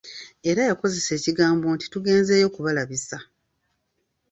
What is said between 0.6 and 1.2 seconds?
yakozesa